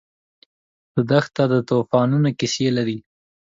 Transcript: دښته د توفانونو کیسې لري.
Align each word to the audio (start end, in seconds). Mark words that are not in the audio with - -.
دښته 1.09 1.43
د 1.51 1.53
توفانونو 1.69 2.29
کیسې 2.39 2.67
لري. 2.77 2.97